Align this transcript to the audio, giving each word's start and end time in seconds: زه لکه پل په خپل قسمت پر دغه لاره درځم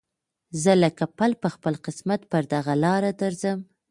زه 0.63 0.71
لکه 0.83 1.05
پل 1.17 1.31
په 1.41 1.47
خپل 1.55 1.73
قسمت 1.85 2.21
پر 2.31 2.43
دغه 2.53 2.73
لاره 2.83 3.11
درځم 3.21 3.59